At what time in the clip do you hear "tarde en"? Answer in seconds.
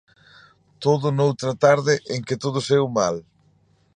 1.65-2.21